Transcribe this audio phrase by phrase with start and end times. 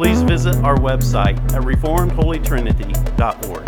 [0.00, 3.66] please visit our website at reformedholytrinity.org.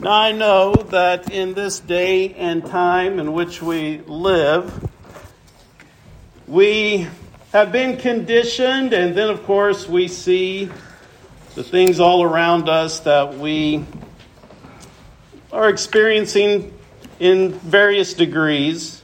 [0.00, 4.90] Now, I know that in this day and time in which we live,
[6.48, 7.06] we
[7.52, 10.68] have been conditioned, and then, of course, we see
[11.54, 13.84] the things all around us that we
[15.52, 16.76] are experiencing
[17.18, 19.02] in various degrees,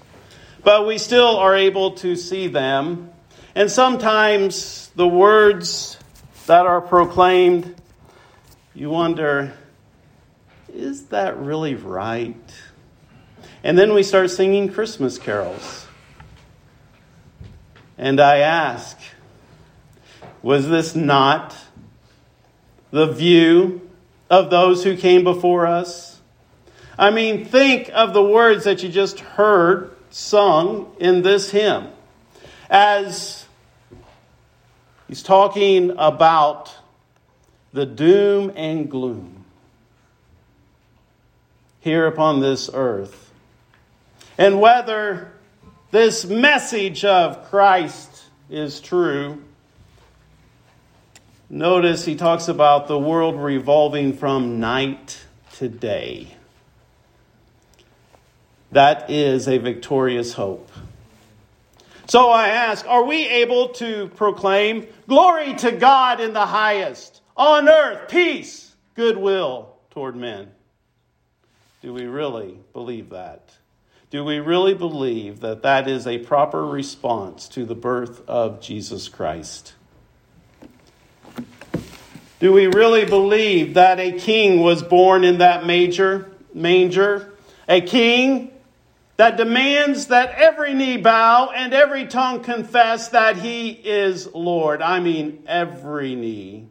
[0.62, 3.11] but we still are able to see them.
[3.55, 5.98] And sometimes the words
[6.47, 7.75] that are proclaimed,
[8.75, 9.53] you wonder,
[10.72, 12.36] is that really right?
[13.64, 15.86] And then we start singing Christmas carols.
[17.98, 18.98] And I ask,
[20.42, 21.56] was this not
[22.91, 23.91] the view
[24.31, 26.16] of those who came before us?
[26.98, 31.88] I mean, think of the words that you just heard sung in this hymn
[32.70, 33.44] as
[35.08, 36.75] he's talking about
[37.72, 39.44] the doom and gloom
[41.80, 43.31] here upon this earth.
[44.38, 45.33] And whether
[45.91, 49.42] this message of Christ is true,
[51.50, 55.20] notice he talks about the world revolving from night
[55.56, 56.35] to day.
[58.72, 60.70] That is a victorious hope.
[62.09, 67.69] So I ask, are we able to proclaim glory to God in the highest, on
[67.69, 70.50] earth, peace, goodwill toward men?
[71.82, 73.50] Do we really believe that?
[74.10, 79.09] Do we really believe that that is a proper response to the birth of Jesus
[79.09, 79.75] Christ?
[82.38, 87.32] Do we really believe that a king was born in that major manger?
[87.69, 88.53] A king
[89.16, 94.82] that demands that every knee bow and every tongue confess that he is Lord.
[94.82, 96.69] I mean, every knee,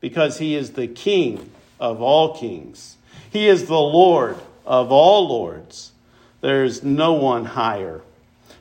[0.00, 2.96] because he is the king of all kings.
[3.30, 4.36] He is the Lord
[4.66, 5.92] of all lords.
[6.40, 8.02] There's no one higher.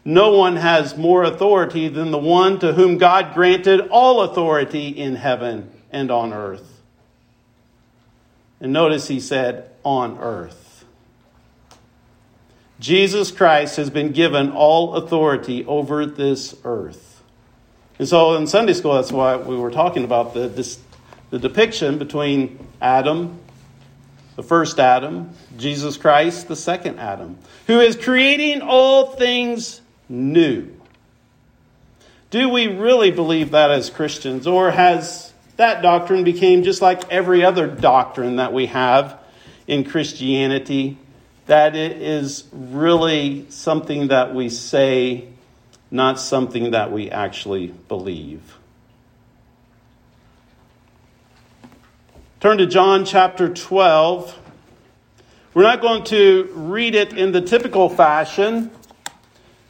[0.06, 5.16] No one has more authority than the one to whom God granted all authority in
[5.16, 6.82] heaven and on earth.
[8.60, 10.63] And notice he said, on earth.
[12.84, 17.24] Jesus Christ has been given all authority over this earth.
[17.98, 20.80] And so in Sunday school, that's why we were talking about the, this,
[21.30, 23.40] the depiction between Adam
[24.36, 30.70] the first Adam, Jesus Christ, the second Adam, who is creating all things new.
[32.32, 37.46] Do we really believe that as Christians, or has that doctrine became just like every
[37.46, 39.20] other doctrine that we have
[39.68, 40.98] in Christianity,
[41.46, 45.28] that it is really something that we say,
[45.92, 48.58] not something that we actually believe?
[52.40, 54.40] Turn to John chapter 12.
[55.54, 58.72] We're not going to read it in the typical fashion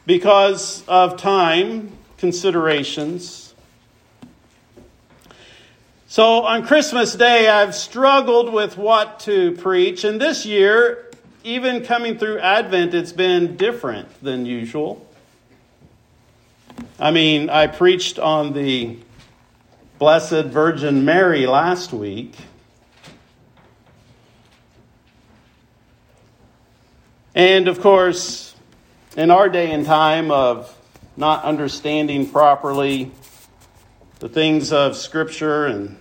[0.05, 3.53] because of time considerations.
[6.07, 11.11] So on Christmas Day, I've struggled with what to preach, and this year,
[11.43, 15.05] even coming through Advent, it's been different than usual.
[16.99, 18.97] I mean, I preached on the
[19.99, 22.35] Blessed Virgin Mary last week.
[27.35, 28.55] And of course,
[29.17, 30.75] in our day and time of
[31.17, 33.11] not understanding properly
[34.19, 35.97] the things of Scripture and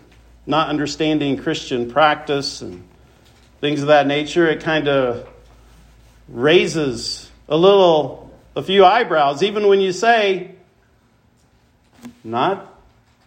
[0.46, 2.84] not understanding Christian practice and
[3.60, 5.28] things of that nature, it kind of
[6.28, 10.52] raises a little, a few eyebrows, even when you say,
[12.24, 12.80] not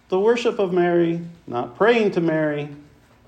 [0.10, 2.70] the worship of Mary, not praying to Mary,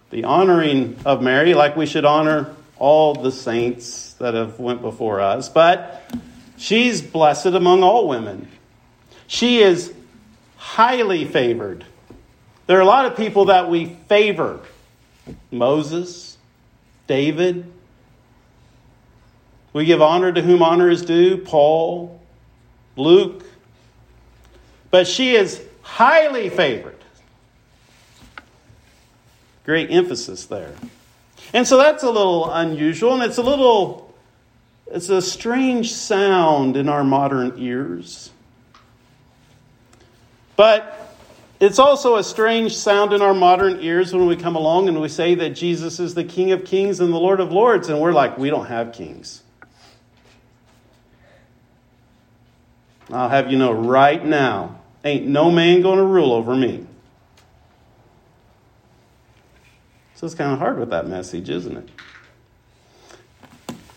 [0.09, 5.19] the honoring of Mary, like we should honor all the saints that have went before
[5.19, 6.11] us, but
[6.57, 8.47] she's blessed among all women.
[9.27, 9.93] She is
[10.55, 11.85] highly favored.
[12.67, 14.59] There are a lot of people that we favor
[15.51, 16.37] Moses,
[17.07, 17.71] David,
[19.77, 22.19] We give honor to whom honor is due Paul,
[22.95, 23.45] Luke.
[24.89, 26.97] But she is highly favored.
[29.65, 30.73] Great emphasis there.
[31.53, 34.15] And so that's a little unusual, and it's a little,
[34.87, 38.31] it's a strange sound in our modern ears.
[40.55, 41.15] But
[41.59, 45.07] it's also a strange sound in our modern ears when we come along and we
[45.07, 48.11] say that Jesus is the King of Kings and the Lord of Lords, and we're
[48.11, 49.43] like, we don't have kings.
[53.11, 56.85] I'll have you know right now, ain't no man going to rule over me.
[60.15, 61.89] So it's kind of hard with that message, isn't it?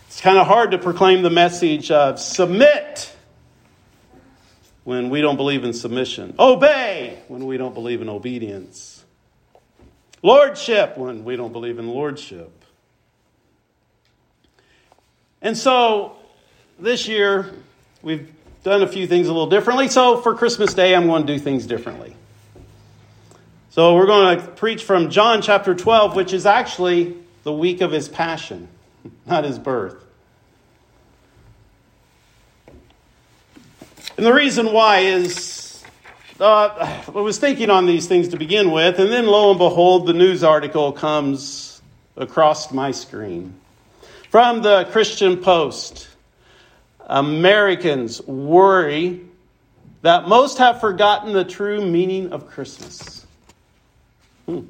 [0.06, 3.16] It's kind of hard to proclaim the message of submit
[4.84, 9.04] when we don't believe in submission, obey when we don't believe in obedience,
[10.22, 12.52] lordship when we don't believe in lordship.
[15.42, 16.16] And so
[16.78, 17.54] this year,
[18.02, 18.30] we've
[18.62, 19.88] done a few things a little differently.
[19.88, 22.14] So for Christmas Day, I'm going to do things differently.
[23.70, 27.92] So we're going to preach from John chapter 12, which is actually the week of
[27.92, 28.68] his passion,
[29.26, 30.04] not his birth.
[34.16, 35.82] And the reason why is
[36.38, 40.06] uh, I was thinking on these things to begin with, and then lo and behold,
[40.06, 41.80] the news article comes
[42.16, 43.54] across my screen
[44.30, 46.09] from the Christian Post.
[47.10, 49.20] Americans worry
[50.02, 53.26] that most have forgotten the true meaning of Christmas.
[54.46, 54.60] Hmm.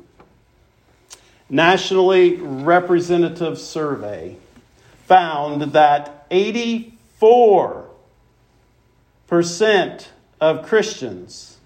[1.50, 4.36] Nationally representative survey
[5.06, 7.90] found that 84
[9.26, 10.08] percent
[10.40, 11.58] of Christians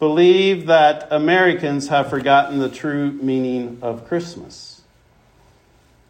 [0.00, 4.77] believe that Americans have forgotten the true meaning of Christmas.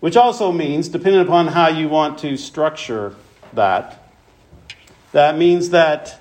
[0.00, 3.16] Which also means, depending upon how you want to structure
[3.52, 4.02] that,
[5.12, 6.20] that means that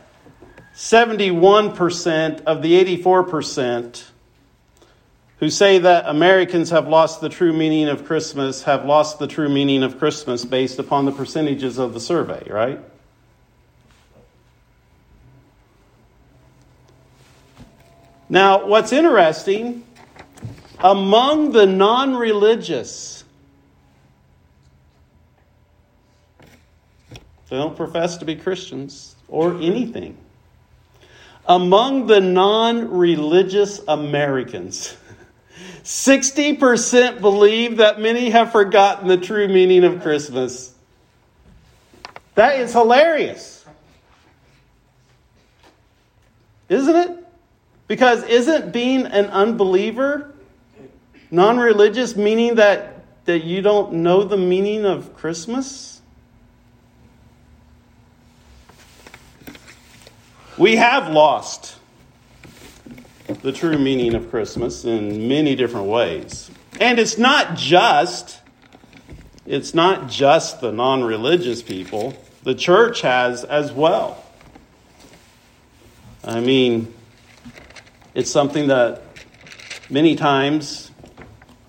[0.75, 4.03] 71% of the 84%
[5.39, 9.49] who say that Americans have lost the true meaning of Christmas have lost the true
[9.49, 12.79] meaning of Christmas based upon the percentages of the survey, right?
[18.29, 19.85] Now, what's interesting,
[20.79, 23.16] among the non religious,
[27.49, 30.17] they don't profess to be Christians or anything.
[31.45, 34.97] Among the non religious Americans,
[35.83, 40.73] 60% believe that many have forgotten the true meaning of Christmas.
[42.35, 43.65] That is hilarious.
[46.67, 47.27] Isn't it?
[47.87, 50.33] Because isn't being an unbeliever
[51.31, 55.96] non religious meaning that, that you don't know the meaning of Christmas?
[60.57, 61.77] We have lost
[63.27, 66.49] the true meaning of Christmas in many different ways.
[66.79, 68.41] And it's not just
[69.45, 72.13] it's not just the non-religious people.
[72.43, 74.21] The church has as well.
[76.23, 76.93] I mean,
[78.13, 79.03] it's something that
[79.89, 80.91] many times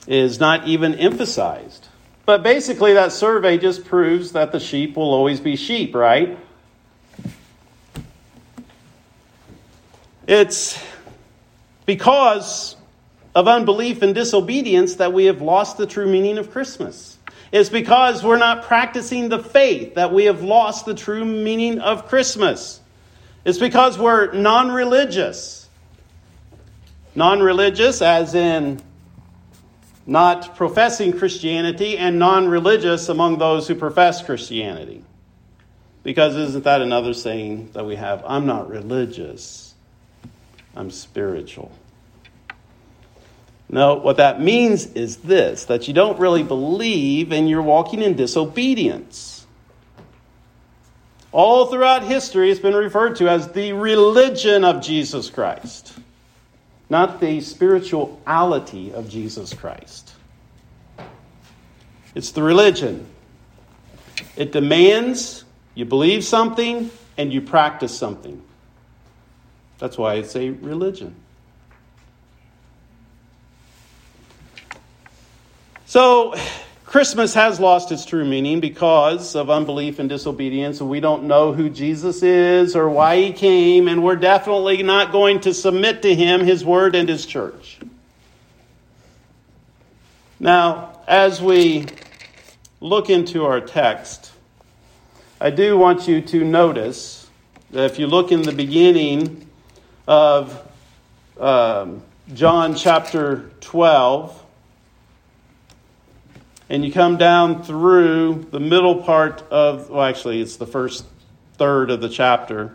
[0.09, 1.87] is not even emphasized.
[2.27, 6.37] But basically, that survey just proves that the sheep will always be sheep, right?
[10.29, 10.81] It's
[11.85, 12.77] because
[13.35, 17.19] of unbelief and disobedience that we have lost the true meaning of Christmas.
[17.51, 22.07] It's because we're not practicing the faith that we have lost the true meaning of
[22.07, 22.81] Christmas.
[23.45, 25.59] It's because we're non religious
[27.19, 28.81] Non religious, as in
[30.07, 35.03] not professing Christianity, and non religious among those who profess Christianity.
[36.05, 38.23] Because isn't that another saying that we have?
[38.25, 39.68] I'm not religious,
[40.77, 41.73] I'm spiritual.
[43.71, 48.15] No, what that means is this that you don't really believe and you're walking in
[48.15, 49.47] disobedience.
[51.31, 55.93] All throughout history, it's been referred to as the religion of Jesus Christ
[56.91, 60.15] not the spirituality of Jesus Christ.
[62.15, 63.07] It's the religion.
[64.37, 65.45] It demands
[65.75, 68.43] you believe something and you practice something.
[69.79, 71.15] That's why it's a religion.
[75.87, 76.35] So,
[76.85, 81.53] Christmas has lost its true meaning because of unbelief and disobedience, and we don't know
[81.53, 86.15] who Jesus is or why he came, and we're definitely not going to submit to
[86.15, 87.79] him, his word, and his church.
[90.41, 91.87] Now, as we
[92.81, 94.33] look into our text,
[95.41, 97.29] I do want you to notice
[97.71, 99.48] that if you look in the beginning
[100.09, 100.67] of
[101.39, 104.43] um, John chapter 12,
[106.71, 111.05] and you come down through the middle part of, well, actually, it's the first
[111.59, 112.75] third of the chapter,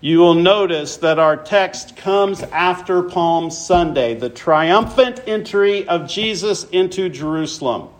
[0.00, 6.64] you will notice that our text comes after Palm Sunday, the triumphant entry of Jesus
[6.64, 7.90] into Jerusalem.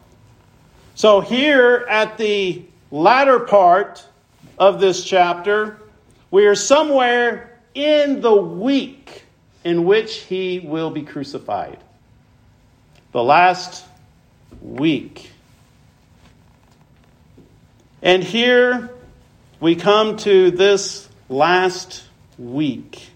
[0.96, 4.04] So, here at the latter part
[4.58, 5.78] of this chapter,
[6.32, 9.25] we are somewhere in the week
[9.62, 11.78] in which he will be crucified.
[13.12, 13.85] The last
[14.62, 15.30] week.
[18.00, 18.90] And here
[19.61, 22.04] we come to this last
[22.38, 23.11] week.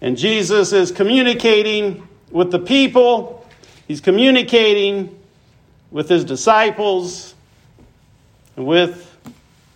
[0.00, 3.46] And Jesus is communicating with the people,
[3.86, 5.16] he's communicating
[5.90, 7.34] with his disciples,
[8.56, 9.06] and with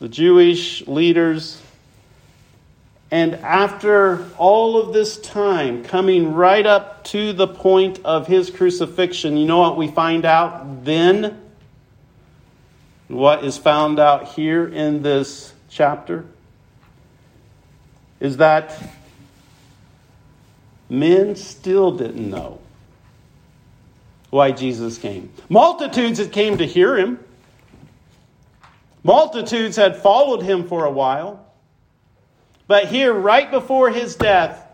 [0.01, 1.61] the Jewish leaders.
[3.15, 9.37] And after all of this time, coming right up to the point of his crucifixion,
[9.37, 11.41] you know what we find out then?
[13.07, 16.25] What is found out here in this chapter?
[18.19, 18.77] Is that
[20.91, 22.59] men still didn't know
[24.31, 25.31] why Jesus came.
[25.49, 27.21] Multitudes had came to hear him.
[29.05, 31.44] Multitudes had followed him for a while.
[32.67, 34.67] But here, right before his death,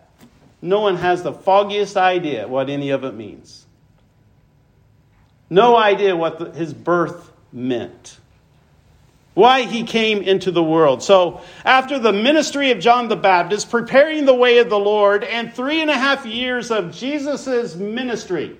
[0.62, 3.64] no one has the foggiest idea what any of it means.
[5.48, 8.18] No idea what the, his birth meant.
[9.34, 11.02] Why he came into the world.
[11.02, 15.52] So, after the ministry of John the Baptist, preparing the way of the Lord, and
[15.52, 18.56] three and a half years of Jesus' ministry,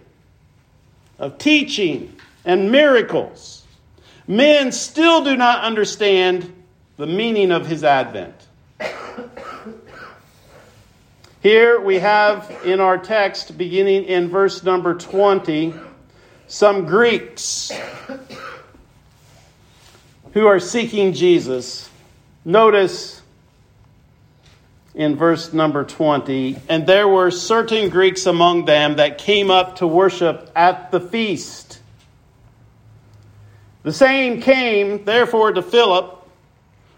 [1.18, 3.64] of teaching and miracles,
[4.26, 6.52] men still do not understand
[6.96, 8.39] the meaning of his advent.
[11.42, 15.72] Here we have in our text, beginning in verse number 20,
[16.46, 17.72] some Greeks
[20.34, 21.88] who are seeking Jesus.
[22.44, 23.22] Notice
[24.94, 29.86] in verse number 20, and there were certain Greeks among them that came up to
[29.86, 31.80] worship at the feast.
[33.82, 36.22] The same came, therefore, to Philip,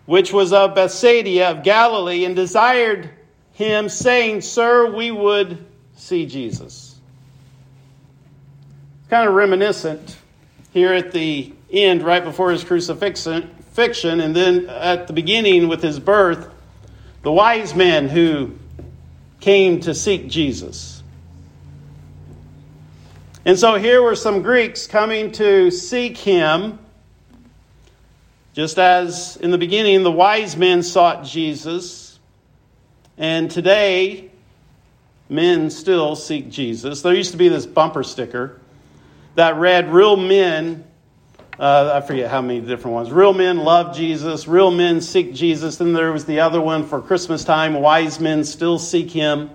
[0.07, 3.09] which was of Bethsaida of Galilee, and desired
[3.53, 5.65] him, saying, Sir, we would
[5.97, 6.99] see Jesus.
[9.11, 10.17] Kind of reminiscent
[10.73, 13.51] here at the end, right before his crucifixion,
[14.21, 16.49] and then at the beginning with his birth,
[17.23, 18.53] the wise men who
[19.41, 21.03] came to seek Jesus.
[23.45, 26.79] And so here were some Greeks coming to seek him,
[28.55, 32.02] just as in the beginning the wise men sought Jesus.
[33.19, 34.31] And today,
[35.29, 37.03] men still seek Jesus.
[37.03, 38.59] There used to be this bumper sticker
[39.35, 40.85] that read, Real men,
[41.59, 43.11] uh, I forget how many different ones.
[43.11, 44.49] Real men love Jesus.
[44.49, 45.77] Real men seek Jesus.
[45.77, 49.51] Then there was the other one for Christmas time wise men still seek him.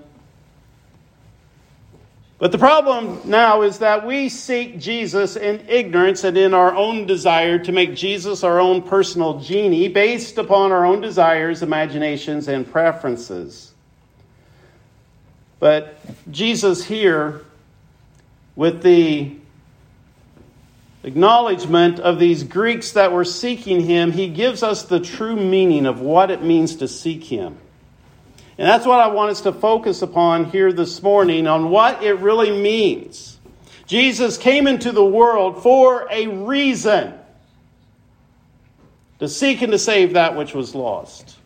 [2.39, 7.07] But the problem now is that we seek Jesus in ignorance and in our own
[7.07, 12.69] desire to make Jesus our own personal genie based upon our own desires, imaginations, and
[12.69, 13.73] preferences.
[15.59, 17.41] But Jesus here,
[18.55, 19.35] with the
[21.03, 26.01] acknowledgement of these Greeks that were seeking him, he gives us the true meaning of
[26.01, 27.57] what it means to seek him.
[28.57, 32.15] And that's what I want us to focus upon here this morning on what it
[32.15, 33.37] really means.
[33.85, 37.13] Jesus came into the world for a reason
[39.19, 41.37] to seek and to save that which was lost.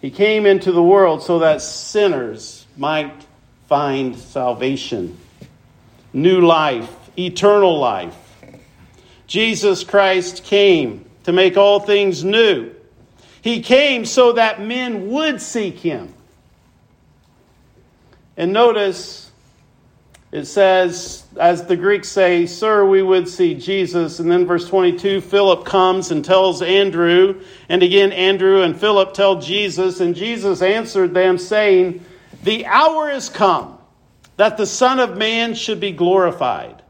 [0.00, 3.14] He came into the world so that sinners might
[3.68, 5.18] find salvation,
[6.14, 8.16] new life, eternal life.
[9.26, 12.72] Jesus Christ came to make all things new.
[13.42, 16.12] He came so that men would seek him.
[18.36, 19.30] And notice
[20.32, 24.20] it says, as the Greeks say, Sir, we would see Jesus.
[24.20, 27.42] And then verse 22 Philip comes and tells Andrew.
[27.68, 30.00] And again, Andrew and Philip tell Jesus.
[30.00, 32.04] And Jesus answered them, saying,
[32.44, 33.78] The hour is come
[34.36, 36.80] that the Son of Man should be glorified.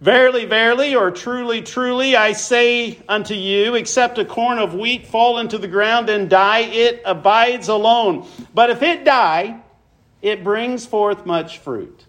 [0.00, 5.38] Verily, verily, or truly, truly, I say unto you, except a corn of wheat fall
[5.38, 8.26] into the ground and die, it abides alone.
[8.54, 9.60] But if it die,
[10.22, 12.06] it brings forth much fruit.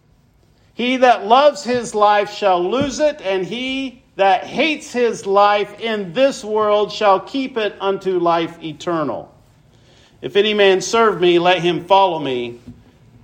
[0.73, 6.13] He that loves his life shall lose it, and he that hates his life in
[6.13, 9.33] this world shall keep it unto life eternal.
[10.21, 12.61] If any man serve me, let him follow me.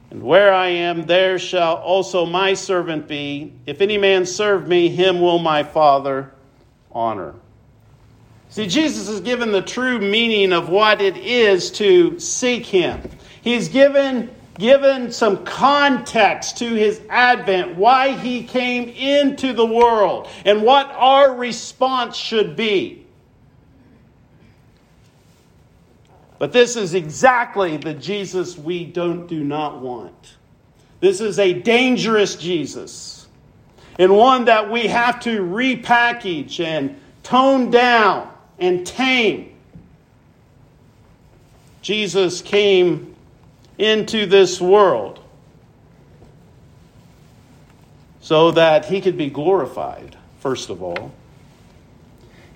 [0.10, 3.54] And where I am, there shall also my servant be.
[3.66, 6.32] If any man serve me, him will my Father
[6.92, 7.36] honor.
[8.50, 13.02] See, Jesus has given the true meaning of what it is to seek him.
[13.42, 20.64] He's given given some context to his advent, why he came into the world, and
[20.64, 23.06] what our response should be.
[26.40, 30.36] But this is exactly the Jesus we don't do not want.
[31.00, 33.28] This is a dangerous Jesus,
[34.00, 39.56] and one that we have to repackage and tone down and tame.
[41.82, 43.16] Jesus came
[43.78, 45.20] into this world
[48.20, 51.14] so that he could be glorified, first of all.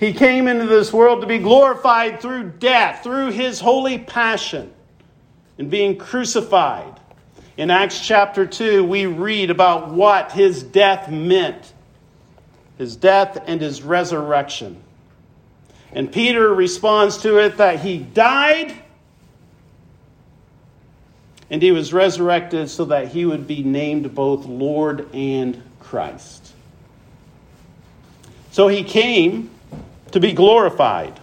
[0.01, 4.73] He came into this world to be glorified through death, through his holy passion,
[5.59, 6.99] and being crucified.
[7.55, 11.73] In Acts chapter 2, we read about what his death meant
[12.79, 14.81] his death and his resurrection.
[15.93, 18.73] And Peter responds to it that he died
[21.51, 26.53] and he was resurrected so that he would be named both Lord and Christ.
[28.49, 29.51] So he came
[30.11, 31.19] to be glorified.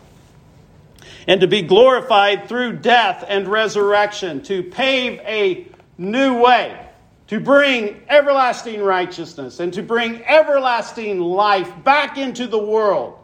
[1.26, 5.68] And to be glorified through death and resurrection, to pave a
[5.99, 6.88] new way,
[7.26, 13.18] to bring everlasting righteousness and to bring everlasting life back into the world.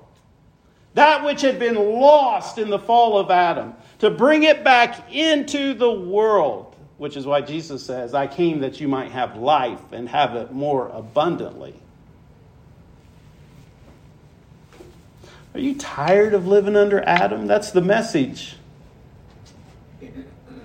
[0.92, 5.73] That which had been lost in the fall of Adam, to bring it back into
[5.73, 10.09] the world which is why Jesus says, I came that you might have life and
[10.09, 11.75] have it more abundantly.
[15.54, 17.47] Are you tired of living under Adam?
[17.47, 18.56] That's the message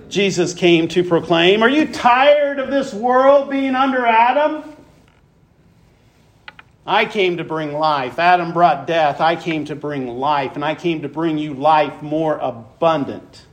[0.10, 1.62] Jesus came to proclaim.
[1.62, 4.64] Are you tired of this world being under Adam?
[6.86, 8.18] I came to bring life.
[8.18, 9.22] Adam brought death.
[9.22, 13.46] I came to bring life, and I came to bring you life more abundant.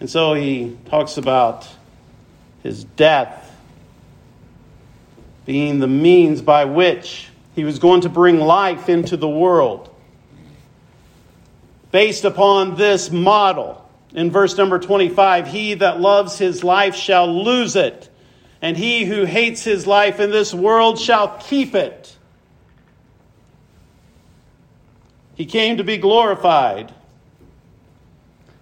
[0.00, 1.68] And so he talks about
[2.64, 3.54] his death
[5.46, 9.88] being the means by which he was going to bring life into the world.
[11.90, 17.76] Based upon this model, in verse number 25, he that loves his life shall lose
[17.76, 18.08] it,
[18.62, 22.16] and he who hates his life in this world shall keep it.
[25.34, 26.94] He came to be glorified.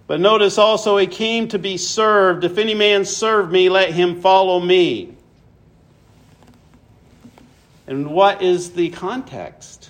[0.07, 2.43] But notice also, he came to be served.
[2.43, 5.10] If any man serve me, let him follow me.
[7.91, 9.89] And what is the context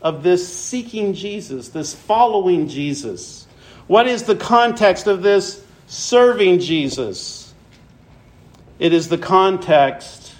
[0.00, 3.46] of this seeking Jesus, this following Jesus?
[3.86, 7.52] What is the context of this serving Jesus?
[8.78, 10.32] It is the context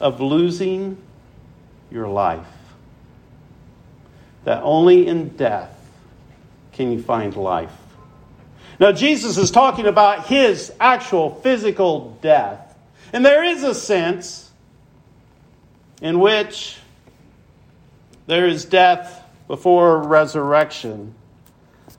[0.00, 0.98] of losing
[1.90, 2.46] your life.
[4.44, 5.74] That only in death
[6.72, 7.72] can you find life.
[8.78, 12.76] Now, Jesus is talking about his actual physical death.
[13.14, 14.48] And there is a sense
[16.00, 16.78] in which
[18.26, 21.14] there is death before resurrection.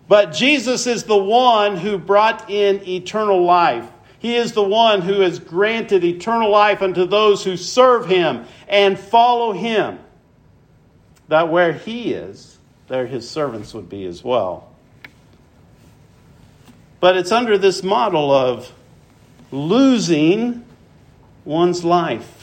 [0.08, 3.88] But Jesus is the one who brought in eternal life.
[4.20, 9.00] He is the one who has granted eternal life unto those who serve him and
[9.00, 10.00] follow him.
[11.28, 14.70] That where he is, there his servants would be as well.
[17.00, 18.72] But it's under this model of
[19.52, 20.66] losing
[21.46, 22.41] one's life.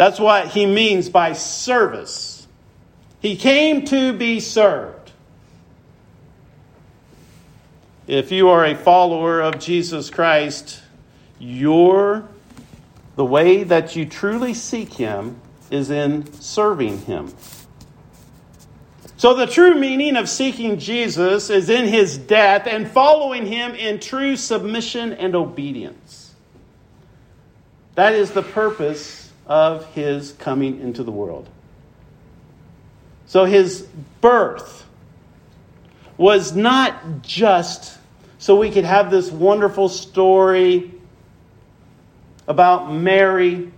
[0.00, 2.48] That's what he means by service.
[3.20, 5.12] He came to be served.
[8.06, 10.80] If you are a follower of Jesus Christ,
[11.38, 12.26] your
[13.16, 15.38] the way that you truly seek him
[15.70, 17.34] is in serving him.
[19.18, 24.00] So, the true meaning of seeking Jesus is in his death and following him in
[24.00, 26.32] true submission and obedience.
[27.96, 31.48] That is the purpose of his coming into the world.
[33.26, 33.82] So, his
[34.20, 34.86] birth
[36.16, 37.98] was not just
[38.38, 40.92] so we could have this wonderful story
[42.48, 43.70] about Mary,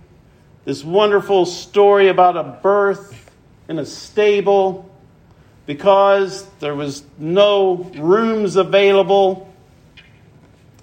[0.63, 3.31] this wonderful story about a birth
[3.67, 4.89] in a stable
[5.65, 9.53] because there was no rooms available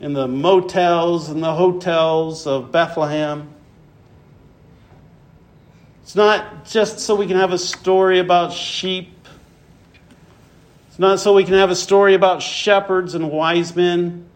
[0.00, 3.48] in the motels and the hotels of Bethlehem.
[6.02, 9.16] It's not just so we can have a story about sheep.
[10.88, 14.26] It's not so we can have a story about shepherds and wise men.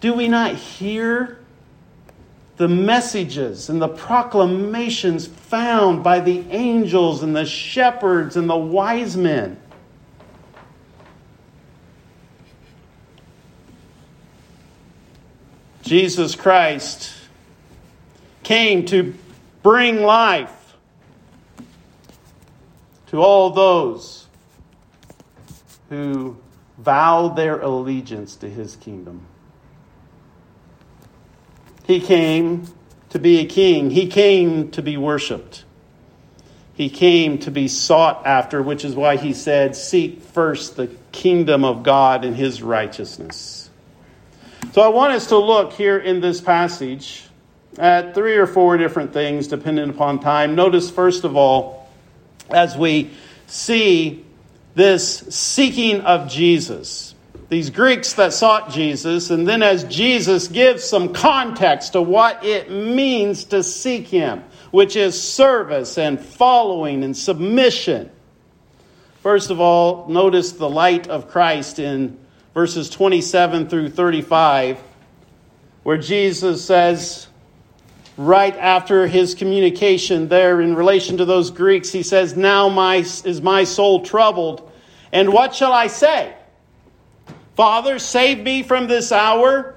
[0.00, 1.38] Do we not hear
[2.56, 9.16] the messages and the proclamations found by the angels and the shepherds and the wise
[9.16, 9.60] men?
[15.82, 17.14] Jesus Christ
[18.42, 19.14] came to
[19.68, 20.78] bring life
[23.06, 24.26] to all those
[25.90, 26.38] who
[26.78, 29.20] vow their allegiance to his kingdom.
[31.84, 32.66] He came
[33.10, 35.64] to be a king, he came to be worshiped.
[36.72, 41.62] He came to be sought after, which is why he said, Seek first the kingdom
[41.62, 43.68] of God and his righteousness.
[44.72, 47.27] So I want us to look here in this passage
[47.78, 50.54] at three or four different things depending upon time.
[50.54, 51.88] Notice, first of all,
[52.50, 53.10] as we
[53.46, 54.24] see
[54.74, 57.14] this seeking of Jesus,
[57.48, 62.70] these Greeks that sought Jesus, and then as Jesus gives some context to what it
[62.70, 68.10] means to seek him, which is service and following and submission.
[69.22, 72.18] First of all, notice the light of Christ in
[72.52, 74.78] verses 27 through 35,
[75.84, 77.27] where Jesus says,
[78.18, 83.40] right after his communication there in relation to those Greeks, he says, Now my, is
[83.40, 84.70] my soul troubled,
[85.12, 86.34] and what shall I say?
[87.54, 89.76] Father, save me from this hour.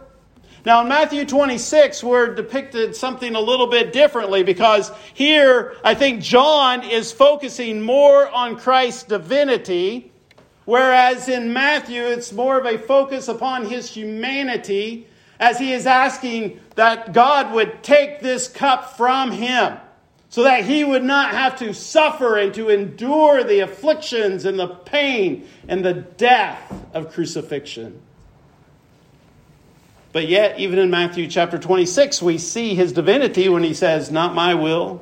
[0.65, 6.21] Now, in Matthew 26, we're depicted something a little bit differently because here I think
[6.21, 10.11] John is focusing more on Christ's divinity,
[10.65, 15.07] whereas in Matthew it's more of a focus upon his humanity
[15.41, 19.75] as he is asking that God would take this cup from him
[20.29, 24.67] so that he would not have to suffer and to endure the afflictions and the
[24.67, 27.99] pain and the death of crucifixion.
[30.13, 34.35] But yet, even in Matthew chapter 26, we see his divinity when he says, Not
[34.35, 35.01] my will,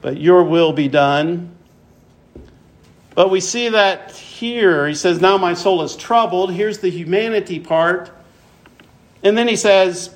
[0.00, 1.55] but your will be done.
[3.16, 6.52] But we see that here, he says, Now my soul is troubled.
[6.52, 8.10] Here's the humanity part.
[9.22, 10.14] And then he says,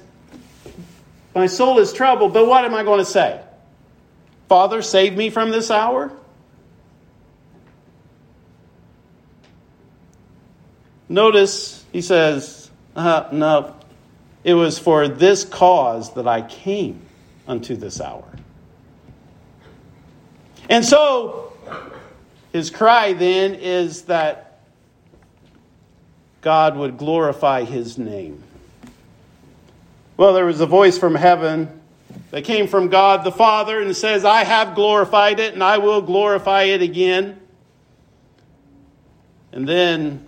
[1.34, 3.40] My soul is troubled, but what am I going to say?
[4.50, 6.12] Father, save me from this hour?
[11.08, 13.76] Notice he says, uh, No,
[14.44, 17.00] it was for this cause that I came
[17.48, 18.26] unto this hour.
[20.68, 21.49] And so
[22.52, 24.60] his cry then is that
[26.40, 28.42] God would glorify his name.
[30.16, 31.80] Well, there was a voice from heaven
[32.30, 36.02] that came from God the Father and says, I have glorified it and I will
[36.02, 37.40] glorify it again.
[39.52, 40.26] And then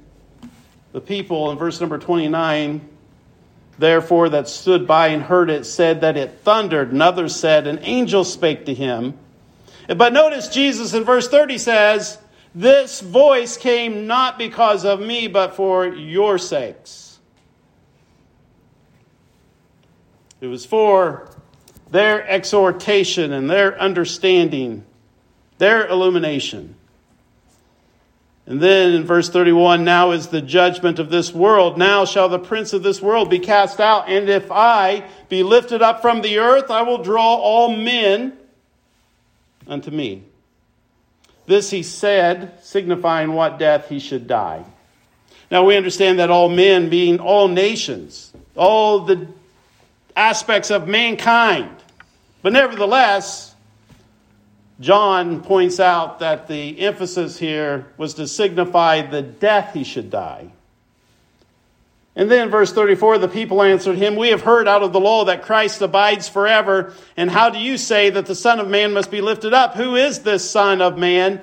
[0.93, 2.89] the people in verse number 29
[3.79, 7.79] therefore that stood by and heard it said that it thundered and others said an
[7.83, 9.19] angel spake to him
[9.95, 12.19] but notice Jesus in verse 30 says,
[12.55, 17.19] This voice came not because of me, but for your sakes.
[20.41, 21.31] It was for
[21.91, 24.85] their exhortation and their understanding,
[25.59, 26.75] their illumination.
[28.47, 31.79] And then in verse 31, now is the judgment of this world.
[31.79, 34.09] Now shall the prince of this world be cast out.
[34.09, 38.37] And if I be lifted up from the earth, I will draw all men
[39.67, 40.25] unto me.
[41.47, 44.65] This he said, signifying what death he should die.
[45.51, 49.27] Now we understand that all men, being all nations, all the
[50.17, 51.77] aspects of mankind.
[52.43, 53.55] But nevertheless,
[54.81, 60.51] John points out that the emphasis here was to signify the death he should die.
[62.15, 65.25] And then, verse 34 the people answered him, We have heard out of the law
[65.25, 66.93] that Christ abides forever.
[67.17, 69.75] And how do you say that the Son of Man must be lifted up?
[69.75, 71.41] Who is this Son of Man?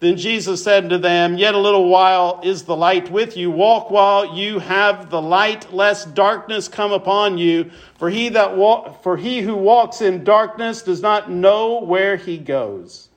[0.00, 3.50] Then Jesus said to them, Yet a little while is the light with you.
[3.50, 7.70] Walk while you have the light, lest darkness come upon you.
[7.98, 12.38] For he, that wa- for he who walks in darkness does not know where he
[12.38, 13.08] goes.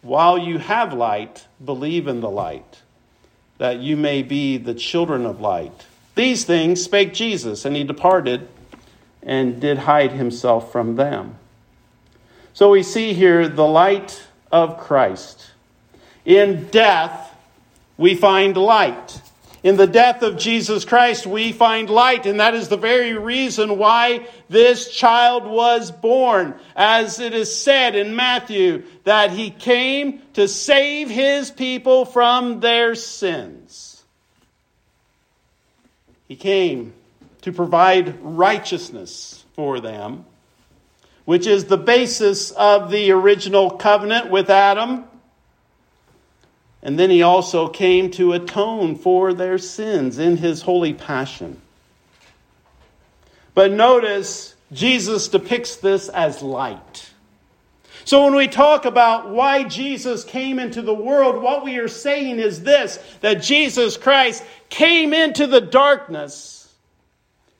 [0.00, 2.80] While you have light, believe in the light,
[3.58, 5.86] that you may be the children of light.
[6.14, 8.48] These things spake Jesus, and he departed
[9.22, 11.36] and did hide himself from them.
[12.52, 15.50] So we see here the light of Christ.
[16.24, 17.34] In death,
[17.96, 19.20] we find light.
[19.64, 23.78] In the death of Jesus Christ, we find light, and that is the very reason
[23.78, 26.54] why this child was born.
[26.76, 32.94] As it is said in Matthew, that he came to save his people from their
[32.94, 33.93] sins.
[36.28, 36.94] He came
[37.42, 40.24] to provide righteousness for them,
[41.24, 45.04] which is the basis of the original covenant with Adam
[46.84, 51.62] and then he also came to atone for their sins in his holy passion.
[53.54, 57.13] But notice, Jesus depicts this as light.
[58.04, 62.38] So when we talk about why Jesus came into the world, what we are saying
[62.38, 66.72] is this that Jesus Christ came into the darkness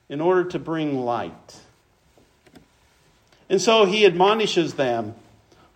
[0.09, 1.61] in order to bring light.
[3.49, 5.15] And so he admonishes them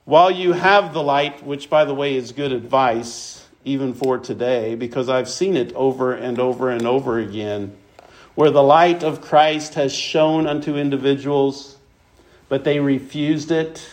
[0.05, 4.75] while you have the light, which by the way is good advice, even for today,
[4.75, 7.77] because I've seen it over and over and over again,
[8.35, 11.77] where the light of Christ has shone unto individuals,
[12.49, 13.87] but they refused it.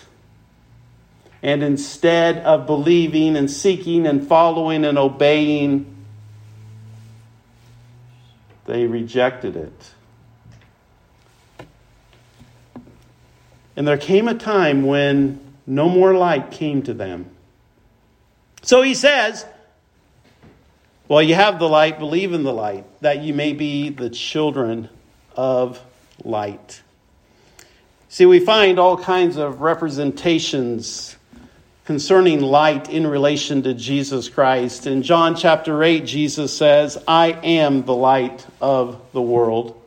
[1.43, 5.85] And instead of believing and seeking and following and obeying,
[8.65, 9.91] they rejected it.
[13.75, 17.29] And there came a time when no more light came to them.
[18.61, 19.45] So he says,
[21.07, 24.89] well, you have the light, believe in the light, that you may be the children
[25.35, 25.79] of
[26.23, 26.81] light.
[28.09, 31.17] See, we find all kinds of representations
[31.85, 34.87] concerning light in relation to Jesus Christ.
[34.87, 39.79] In John chapter 8, Jesus says, I am the light of the world.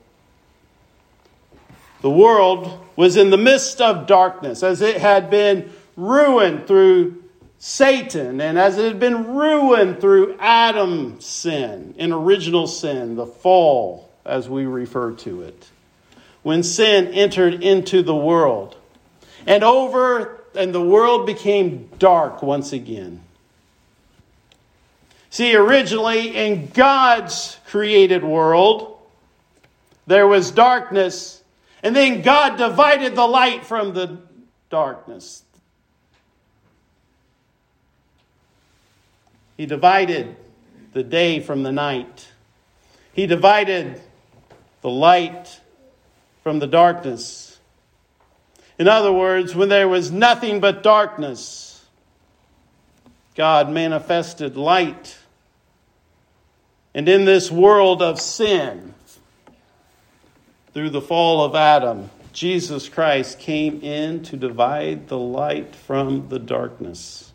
[2.00, 7.24] The world was in the midst of darkness as it had been ruined through
[7.58, 14.08] Satan, and as it had been ruined through Adam's sin, in original sin, the fall,
[14.24, 15.68] as we refer to it,
[16.44, 18.76] when sin entered into the world,
[19.44, 23.20] and over, and the world became dark once again.
[25.30, 28.98] See, originally in God's created world,
[30.08, 31.42] there was darkness,
[31.82, 34.18] and then God divided the light from the
[34.68, 35.44] darkness.
[39.56, 40.34] He divided
[40.92, 42.26] the day from the night.
[43.12, 44.00] He divided
[44.80, 45.60] the light
[46.42, 47.47] from the darkness.
[48.78, 51.84] In other words, when there was nothing but darkness,
[53.34, 55.18] God manifested light.
[56.94, 58.94] And in this world of sin,
[60.72, 66.38] through the fall of Adam, Jesus Christ came in to divide the light from the
[66.38, 67.32] darkness.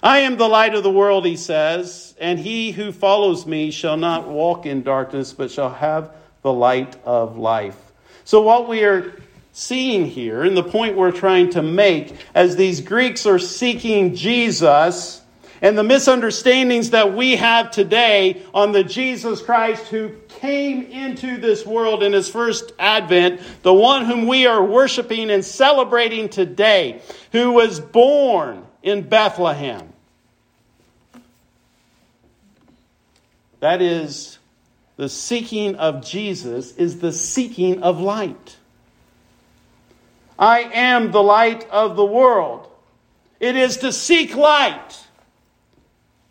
[0.00, 3.96] I am the light of the world, he says, and he who follows me shall
[3.96, 6.12] not walk in darkness, but shall have
[6.42, 7.76] the light of life.
[8.24, 9.12] So, what we are
[9.52, 15.20] seeing here, and the point we're trying to make, as these Greeks are seeking Jesus,
[15.60, 21.66] and the misunderstandings that we have today on the Jesus Christ who came into this
[21.66, 27.52] world in his first advent, the one whom we are worshiping and celebrating today, who
[27.52, 29.92] was born in Bethlehem.
[33.58, 34.38] That is,
[34.96, 38.57] the seeking of Jesus is the seeking of light.
[40.38, 42.68] I am the light of the world.
[43.40, 45.04] It is to seek light.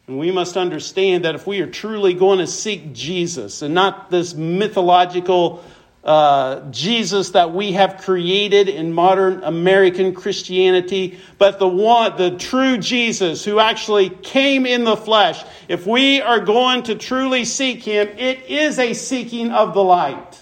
[0.07, 4.09] And we must understand that if we are truly going to seek Jesus and not
[4.09, 5.63] this mythological
[6.07, 12.77] uh, Jesus that we have created in modern American Christianity, but the one, the true
[12.77, 15.43] Jesus who actually came in the flesh.
[15.67, 20.41] If we are going to truly seek him, it is a seeking of the light.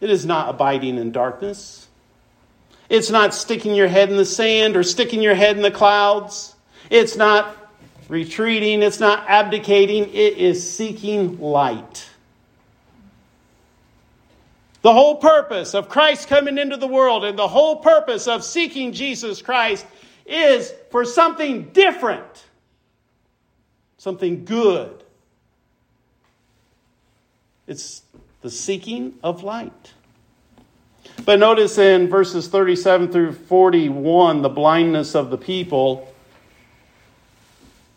[0.00, 1.88] It is not abiding in darkness.
[2.88, 6.54] It's not sticking your head in the sand or sticking your head in the clouds.
[6.90, 7.56] It's not
[8.08, 8.82] retreating.
[8.82, 10.04] It's not abdicating.
[10.14, 12.08] It is seeking light.
[14.82, 18.92] The whole purpose of Christ coming into the world and the whole purpose of seeking
[18.92, 19.84] Jesus Christ
[20.24, 22.44] is for something different,
[23.98, 25.02] something good.
[27.66, 28.02] It's
[28.46, 29.92] the seeking of light.
[31.24, 36.14] But notice in verses 37 through 41, the blindness of the people.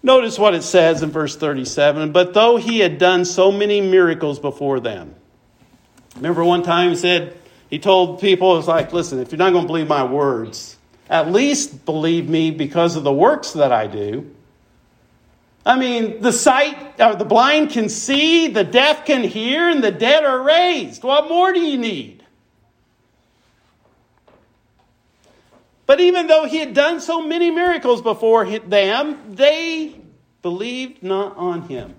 [0.02, 4.40] Notice what it says in verse 37 But though he had done so many miracles
[4.40, 5.14] before them,
[6.16, 7.38] Remember one time he said,
[7.70, 10.78] he told people, it's like, listen, if you're not going to believe my words,
[11.12, 14.36] at least believe me because of the works that I do.
[15.66, 19.92] I mean, the sight or the blind can see, the deaf can hear, and the
[19.92, 21.04] dead are raised.
[21.04, 22.24] What more do you need?
[25.86, 30.00] But even though he had done so many miracles before them, they
[30.42, 31.96] believed not on him.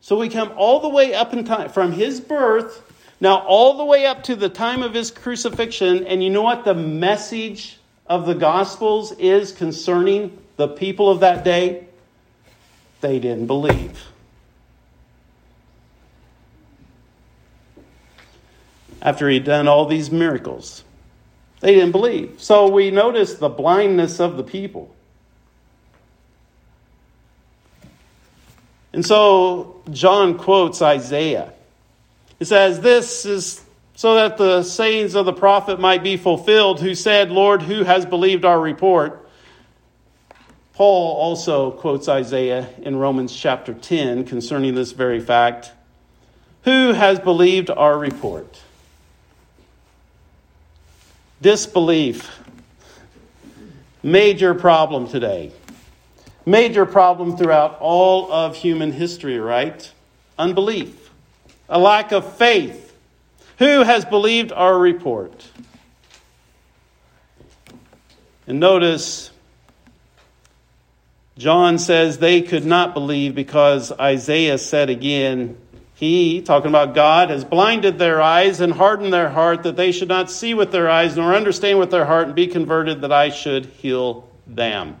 [0.00, 2.82] So we come all the way up in time from his birth,
[3.20, 6.06] now all the way up to the time of his crucifixion.
[6.06, 11.44] And you know what the message of the Gospels is concerning the people of that
[11.44, 11.86] day?
[13.02, 14.00] They didn't believe.
[19.02, 20.84] After he'd done all these miracles,
[21.60, 22.36] they didn't believe.
[22.40, 24.94] So we notice the blindness of the people.
[28.92, 31.52] And so John quotes Isaiah.
[32.38, 33.64] He says, This is
[33.96, 38.06] so that the sayings of the prophet might be fulfilled, who said, Lord, who has
[38.06, 39.21] believed our report?
[40.74, 45.70] Paul also quotes Isaiah in Romans chapter 10 concerning this very fact.
[46.64, 48.58] Who has believed our report?
[51.42, 52.38] Disbelief.
[54.02, 55.52] Major problem today.
[56.46, 59.92] Major problem throughout all of human history, right?
[60.38, 61.10] Unbelief.
[61.68, 62.96] A lack of faith.
[63.58, 65.46] Who has believed our report?
[68.46, 69.31] And notice
[71.42, 75.58] John says they could not believe because Isaiah said again,
[75.92, 80.06] He, talking about God, has blinded their eyes and hardened their heart that they should
[80.06, 83.30] not see with their eyes nor understand with their heart and be converted that I
[83.30, 84.94] should heal them.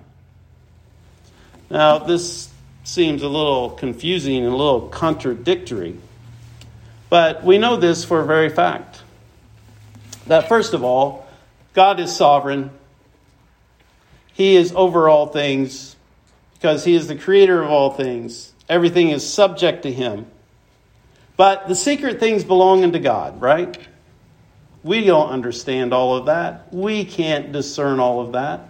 [1.70, 2.50] Now, this
[2.82, 5.96] seems a little confusing and a little contradictory,
[7.08, 9.00] but we know this for a very fact
[10.26, 11.24] that, first of all,
[11.72, 12.70] God is sovereign,
[14.32, 15.94] He is over all things
[16.62, 18.52] because he is the creator of all things.
[18.68, 20.26] Everything is subject to him.
[21.36, 23.76] But the secret things belong unto God, right?
[24.84, 26.72] We don't understand all of that.
[26.72, 28.68] We can't discern all of that.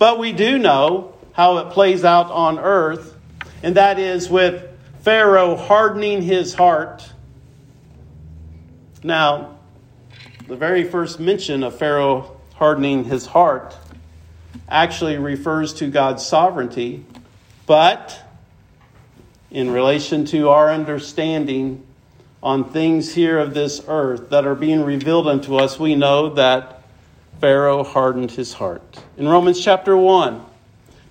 [0.00, 3.16] But we do know how it plays out on earth,
[3.62, 4.68] and that is with
[5.02, 7.08] Pharaoh hardening his heart.
[9.04, 9.58] Now,
[10.48, 13.78] the very first mention of Pharaoh hardening his heart
[14.68, 17.06] actually refers to God's sovereignty
[17.72, 18.20] but
[19.50, 21.82] in relation to our understanding
[22.42, 26.82] on things here of this earth that are being revealed unto us, we know that
[27.40, 28.98] Pharaoh hardened his heart.
[29.16, 30.44] In Romans chapter 1,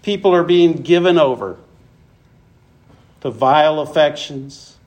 [0.03, 1.57] people are being given over
[3.21, 4.77] to vile affections,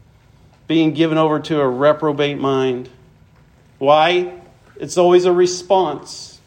[0.69, 2.89] being given over to a reprobate mind.
[3.79, 4.41] Why?
[4.77, 6.39] It's always a response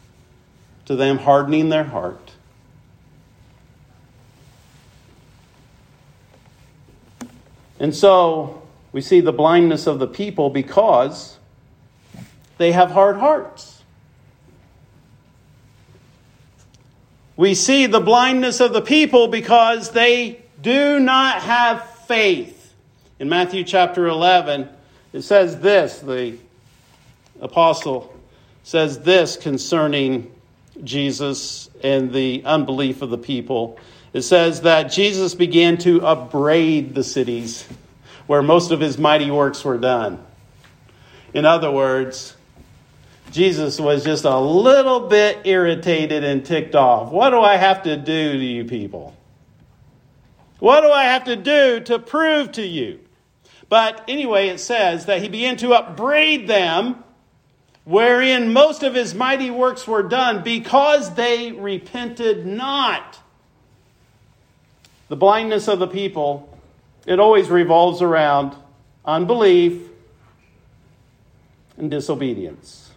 [0.86, 2.27] to them hardening their heart.
[7.80, 8.62] And so
[8.92, 11.38] we see the blindness of the people because
[12.58, 13.84] they have hard hearts.
[17.36, 22.74] We see the blindness of the people because they do not have faith.
[23.20, 24.68] In Matthew chapter 11,
[25.13, 26.38] it says this the
[27.40, 28.13] apostle
[28.63, 30.32] says this concerning
[30.84, 33.80] Jesus and the unbelief of the people
[34.17, 37.67] it says that Jesus began to upbraid the cities
[38.25, 40.25] where most of his mighty works were done.
[41.36, 42.36] In other words,
[43.32, 47.12] Jesus was just a little bit irritated and ticked off.
[47.12, 49.15] What do I have to do to you people?
[50.58, 52.99] What do I have to do to prove to you?
[53.69, 57.03] But anyway, it says that he began to upbraid them,
[57.84, 63.19] wherein most of his mighty works were done, because they repented not.
[65.10, 66.58] The blindness of the people,
[67.06, 68.56] it always revolves around
[69.06, 69.82] unbelief
[71.78, 72.91] and disobedience.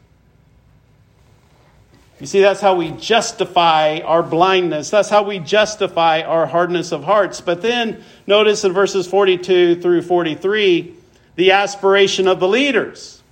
[2.18, 4.90] You see, that's how we justify our blindness.
[4.90, 7.40] That's how we justify our hardness of hearts.
[7.40, 10.94] But then notice in verses 42 through 43
[11.37, 13.23] the aspiration of the leaders.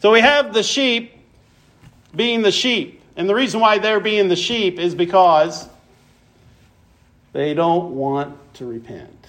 [0.00, 1.12] So we have the sheep
[2.14, 3.02] being the sheep.
[3.16, 5.68] And the reason why they're being the sheep is because
[7.34, 9.26] they don't want to repent.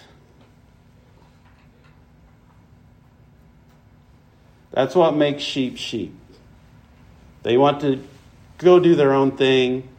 [4.71, 6.13] That's what makes sheep sheep.
[7.41, 8.01] They want to
[8.59, 9.89] go do their own thing,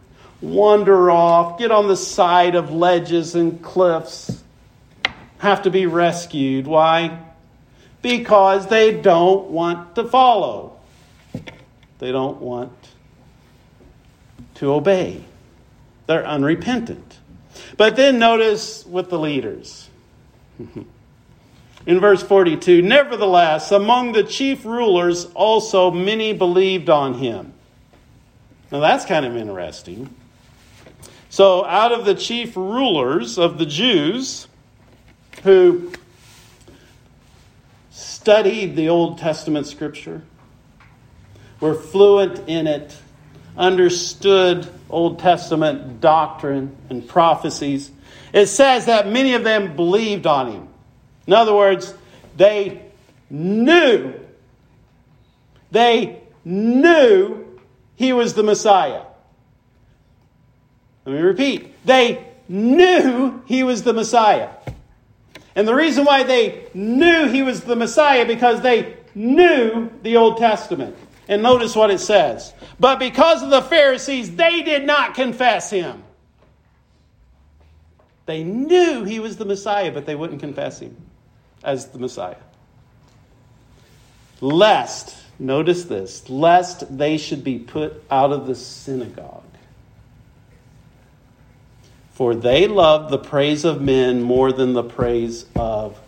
[0.41, 4.43] wander off, get on the side of ledges and cliffs,
[5.39, 6.69] have to be rescued.
[6.69, 7.19] Why?
[8.03, 10.79] Because they don't want to follow,
[11.99, 12.73] they don't want
[14.55, 15.25] to obey.
[16.07, 17.16] They're unrepentant.
[17.77, 19.89] But then notice with the leaders.
[21.87, 27.53] In verse 42, nevertheless, among the chief rulers also many believed on him.
[28.73, 30.15] Now that's kind of interesting.
[31.29, 34.49] So, out of the chief rulers of the Jews
[35.43, 35.93] who
[37.91, 40.23] studied the Old Testament scripture,
[41.61, 42.97] were fluent in it,
[43.57, 47.91] understood Old Testament doctrine and prophecies,
[48.33, 50.69] it says that many of them believed on him.
[51.27, 51.93] In other words,
[52.37, 52.83] they
[53.31, 54.15] knew,
[55.71, 57.61] they knew
[57.97, 59.03] he was the Messiah.
[61.05, 61.85] Let me repeat.
[61.85, 64.51] They knew he was the Messiah.
[65.55, 70.37] And the reason why they knew he was the Messiah because they knew the Old
[70.37, 70.97] Testament.
[71.29, 72.55] And notice what it says.
[72.79, 76.05] But because of the Pharisees, they did not confess him.
[78.27, 80.97] They knew he was the Messiah, but they wouldn't confess him
[81.63, 82.37] as the Messiah.
[84.41, 89.43] Lest, notice this, lest they should be put out of the synagogue.
[92.13, 95.99] For they loved the praise of men more than the praise of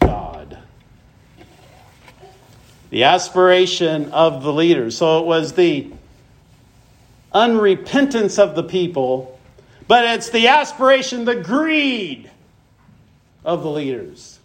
[0.00, 0.58] God.
[2.90, 4.96] The aspiration of the leaders.
[4.96, 5.92] So it was the
[7.34, 9.38] unrepentance of the people,
[9.88, 12.30] but it's the aspiration, the greed
[13.44, 14.36] of the leaders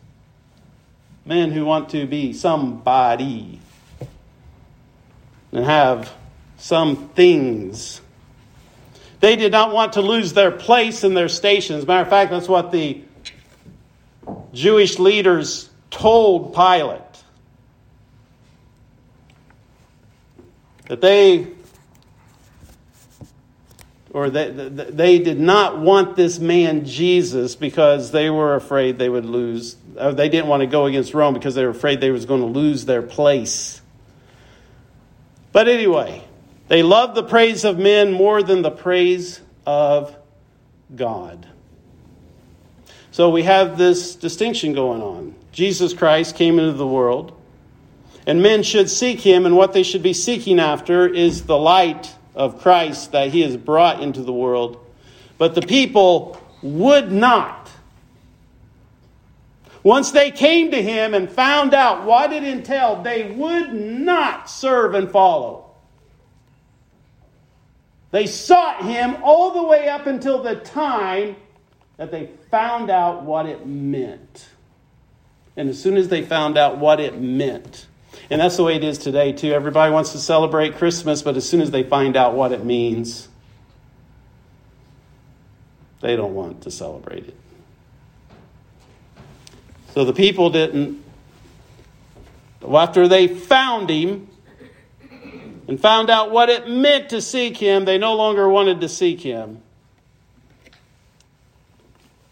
[1.26, 3.60] men who want to be somebody
[5.52, 6.12] and have
[6.58, 8.02] some things.
[9.20, 11.76] They did not want to lose their place in their station.
[11.76, 13.02] As a matter of fact, that's what the
[14.54, 17.02] Jewish leaders told Pilate.
[20.92, 21.48] That they
[24.10, 29.24] or they, they did not want this man Jesus because they were afraid they would
[29.24, 29.78] lose.
[29.98, 32.42] Uh, they didn't want to go against Rome because they were afraid they was going
[32.42, 33.82] to lose their place.
[35.54, 36.26] But anyway,
[36.68, 40.14] they loved the praise of men more than the praise of
[40.94, 41.48] God.
[43.12, 45.36] So we have this distinction going on.
[45.54, 47.41] Jesus Christ came into the world,
[48.32, 52.16] and men should seek him, and what they should be seeking after is the light
[52.34, 54.80] of Christ that he has brought into the world.
[55.38, 57.70] But the people would not.
[59.84, 64.94] Once they came to him and found out what it entailed, they would not serve
[64.94, 65.70] and follow.
[68.12, 71.36] They sought him all the way up until the time
[71.98, 74.48] that they found out what it meant.
[75.58, 77.88] And as soon as they found out what it meant,
[78.32, 79.52] and that's the way it is today, too.
[79.52, 83.28] Everybody wants to celebrate Christmas, but as soon as they find out what it means,
[86.00, 87.36] they don't want to celebrate it.
[89.94, 91.04] So the people didn't.
[92.66, 94.30] After they found him
[95.68, 99.20] and found out what it meant to seek him, they no longer wanted to seek
[99.20, 99.62] him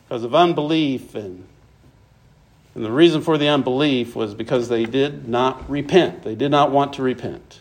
[0.08, 1.46] because of unbelief and
[2.76, 6.24] and the reason for the unbelief was because they did not repent.
[6.24, 7.60] They did not want to repent.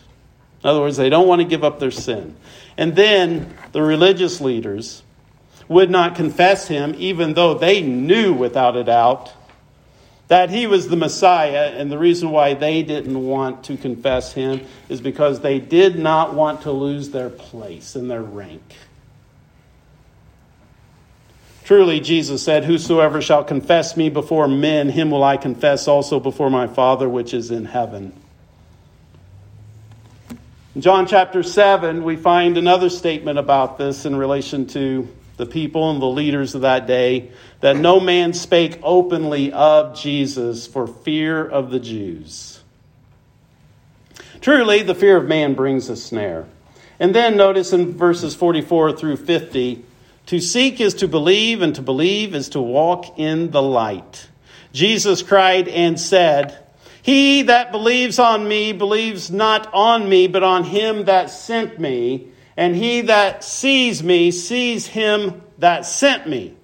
[0.63, 2.35] In other words, they don't want to give up their sin.
[2.77, 5.03] And then the religious leaders
[5.67, 9.33] would not confess him, even though they knew without a doubt
[10.27, 11.73] that he was the Messiah.
[11.75, 16.33] And the reason why they didn't want to confess him is because they did not
[16.33, 18.61] want to lose their place and their rank.
[21.69, 26.49] Truly, Jesus said, Whosoever shall confess me before men, him will I confess also before
[26.49, 28.11] my Father which is in heaven.
[30.73, 35.07] In John chapter 7, we find another statement about this in relation to
[35.37, 40.65] the people and the leaders of that day that no man spake openly of Jesus
[40.65, 42.63] for fear of the Jews.
[44.41, 46.47] Truly, the fear of man brings a snare.
[46.99, 49.85] And then notice in verses 44 through 50,
[50.29, 54.29] to seek is to believe, and to believe is to walk in the light.
[54.71, 56.55] Jesus cried and said,
[57.01, 62.27] He that believes on me believes not on me, but on him that sent me.
[62.55, 66.55] And he that sees me sees him that sent me.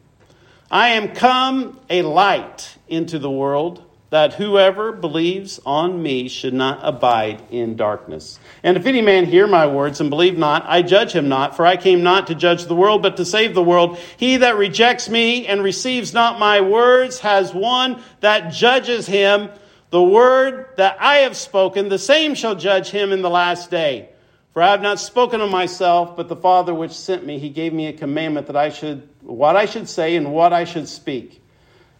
[0.69, 3.83] I am come a light into the world
[4.15, 8.39] that whoever believes on me should not abide in darkness.
[8.63, 11.65] And if any man hear my words and believe not, I judge him not, for
[11.65, 13.97] I came not to judge the world, but to save the world.
[14.15, 19.49] He that rejects me and receives not my words has one that judges him.
[19.89, 24.07] The word that I have spoken, the same shall judge him in the last day.
[24.53, 27.73] For I have not spoken of myself, but the Father which sent me, he gave
[27.73, 31.41] me a commandment that I should, what I should say and what I should speak.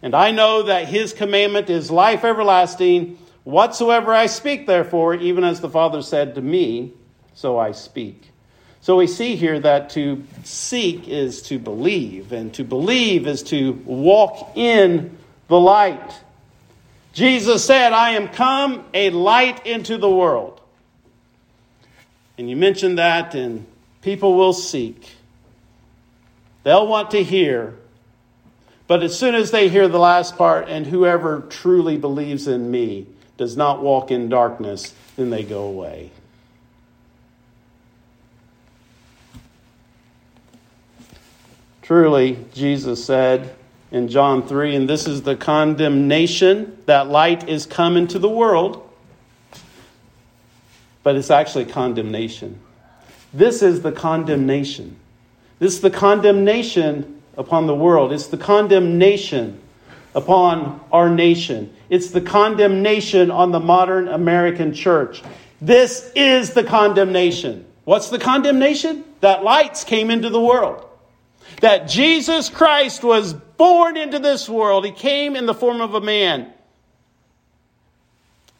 [0.02, 3.18] And I know that his commandment is life everlasting.
[3.44, 6.92] Whatsoever I speak, therefore, even as the Father said to me,
[7.34, 8.30] so I speak.
[8.80, 13.72] So we see here that to seek is to believe, and to believe is to
[13.84, 15.16] walk in
[15.48, 16.22] the light.
[17.12, 20.60] Jesus said, I am come a light into the world.
[22.38, 23.66] And you mentioned that, and
[24.02, 25.10] people will seek.
[26.62, 27.74] They'll want to hear.
[28.86, 33.06] But as soon as they hear the last part, and whoever truly believes in me
[33.36, 36.10] does not walk in darkness, then they go away.
[41.82, 43.54] Truly, Jesus said
[43.90, 48.88] in John 3, and this is the condemnation that light is come into the world,
[51.02, 52.58] but it's actually condemnation.
[53.32, 54.96] This is the condemnation.
[55.58, 58.12] This is the condemnation upon the world.
[58.12, 59.60] It's the condemnation
[60.14, 61.74] upon our nation.
[61.90, 65.22] It's the condemnation on the modern American church.
[65.60, 67.66] This is the condemnation.
[67.84, 69.04] What's the condemnation?
[69.20, 70.86] That lights came into the world
[71.60, 74.84] that Jesus Christ was born into this world.
[74.84, 76.52] He came in the form of a man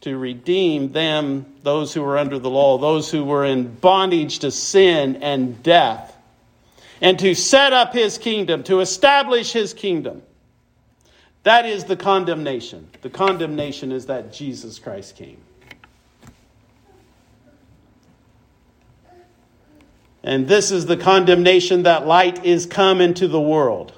[0.02, 4.50] to redeem them, those who were under the law, those who were in bondage to
[4.50, 6.15] sin and death,
[7.00, 10.22] and to set up his kingdom, to establish his kingdom.
[11.42, 12.88] That is the condemnation.
[13.02, 15.38] The condemnation is that Jesus Christ came.
[20.24, 23.92] And this is the condemnation that light is come into the world.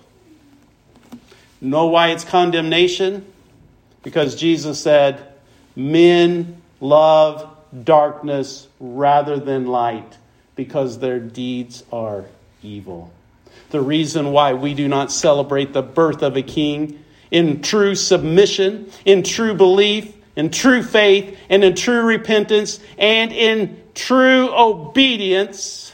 [1.61, 3.25] Know why it's condemnation?
[4.03, 5.27] Because Jesus said,
[5.75, 10.19] Men love darkness rather than light
[10.55, 12.27] because their deeds are
[12.63, 13.13] evil.
[13.71, 18.91] The reason why we do not celebrate the birth of a king in true submission,
[19.05, 25.89] in true belief, in true faith, and in true repentance, and in true obedience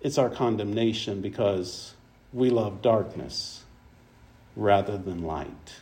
[0.00, 1.94] it's our condemnation because
[2.32, 3.64] we love darkness
[4.54, 5.80] rather than light.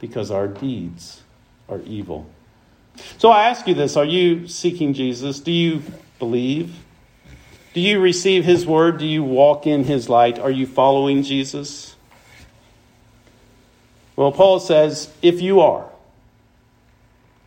[0.00, 1.22] Because our deeds
[1.68, 2.28] are evil.
[3.18, 5.40] So I ask you this Are you seeking Jesus?
[5.40, 5.82] Do you
[6.18, 6.74] believe?
[7.74, 8.98] Do you receive his word?
[8.98, 10.38] Do you walk in his light?
[10.38, 11.94] Are you following Jesus?
[14.16, 15.90] Well, Paul says, if you are,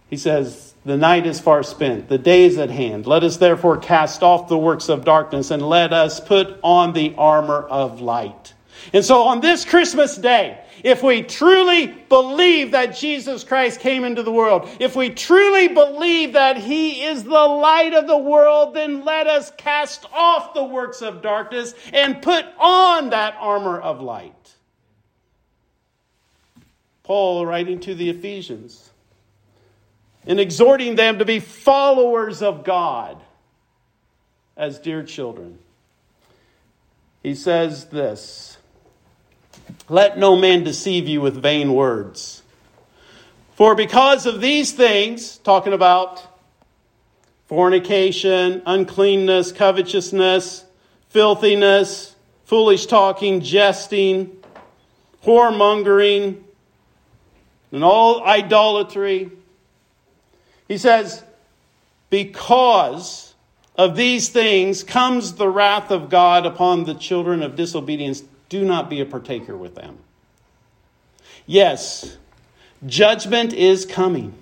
[0.10, 3.08] he says, the night is far spent, the day is at hand.
[3.08, 7.16] Let us therefore cast off the works of darkness and let us put on the
[7.18, 8.54] armor of light.
[8.94, 14.24] And so on this Christmas day, if we truly believe that Jesus Christ came into
[14.24, 19.04] the world, if we truly believe that He is the light of the world, then
[19.04, 24.34] let us cast off the works of darkness and put on that armor of light.
[27.04, 28.92] Paul, writing to the Ephesians,
[30.28, 33.18] and exhorting them to be followers of God
[34.56, 35.58] as dear children.
[37.24, 38.59] He says this
[39.88, 42.44] Let no man deceive you with vain words.
[43.56, 46.26] For because of these things, talking about
[47.48, 50.64] fornication, uncleanness, covetousness,
[51.10, 52.16] filthiness,
[52.46, 54.38] foolish talking, jesting,
[55.26, 56.42] whoremongering,
[57.72, 59.32] and all idolatry,
[60.68, 61.24] he says,
[62.10, 63.34] Because
[63.76, 68.24] of these things comes the wrath of God upon the children of disobedience.
[68.50, 69.98] Do not be a partaker with them.
[71.46, 72.18] Yes,
[72.86, 74.34] judgment is coming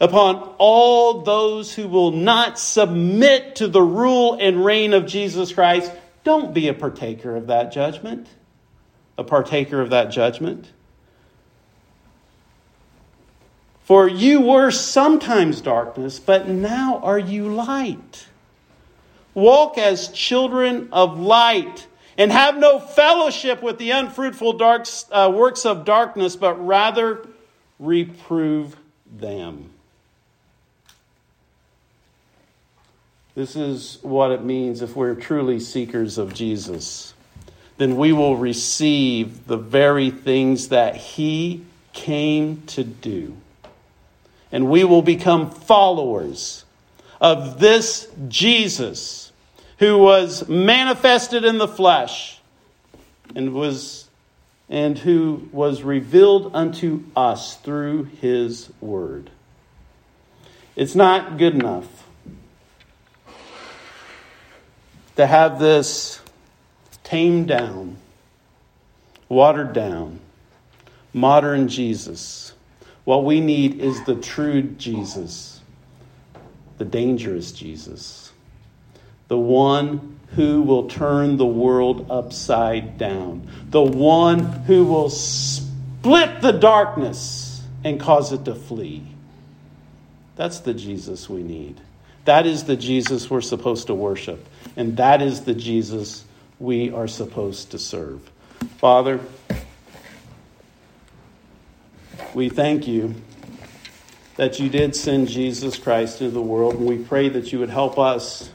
[0.00, 5.92] upon all those who will not submit to the rule and reign of Jesus Christ.
[6.24, 8.26] Don't be a partaker of that judgment.
[9.16, 10.72] A partaker of that judgment.
[13.84, 18.26] For you were sometimes darkness, but now are you light.
[19.34, 21.86] Walk as children of light,
[22.16, 27.26] and have no fellowship with the unfruitful dark, uh, works of darkness, but rather
[27.78, 28.76] reprove
[29.10, 29.70] them.
[33.34, 37.14] This is what it means if we're truly seekers of Jesus.
[37.78, 43.36] Then we will receive the very things that He came to do
[44.54, 46.64] and we will become followers
[47.20, 49.23] of this Jesus
[49.84, 52.40] who was manifested in the flesh
[53.34, 54.08] and was
[54.70, 59.28] and who was revealed unto us through his word.
[60.74, 61.86] It's not good enough
[65.16, 66.18] to have this
[67.02, 67.98] tamed down,
[69.28, 70.18] watered down,
[71.12, 72.54] modern Jesus.
[73.04, 75.60] What we need is the true Jesus,
[76.78, 78.23] the dangerous Jesus,
[79.28, 86.52] the one who will turn the world upside down, the one who will split the
[86.52, 89.02] darkness and cause it to flee.
[90.36, 91.80] That's the Jesus we need.
[92.24, 94.46] That is the Jesus we're supposed to worship.
[94.76, 96.24] And that is the Jesus
[96.58, 98.20] we are supposed to serve.
[98.78, 99.20] Father,
[102.32, 103.14] we thank you
[104.36, 107.70] that you did send Jesus Christ into the world, and we pray that you would
[107.70, 108.50] help us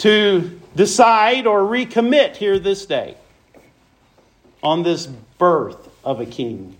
[0.00, 3.16] to decide or recommit here this day
[4.62, 6.76] on this birth of a king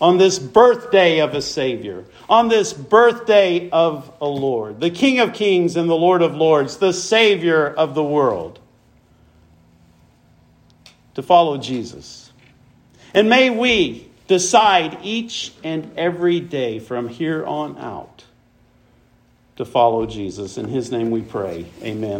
[0.00, 5.32] on this birthday of a Savior, on this birthday of a Lord, the King of
[5.32, 8.58] Kings and the Lord of Lords, the Savior of the world,
[11.14, 12.32] to follow Jesus.
[13.14, 18.24] And may we decide each and every day from here on out
[19.56, 20.58] to follow Jesus.
[20.58, 21.66] In His name we pray.
[21.82, 22.12] Amen.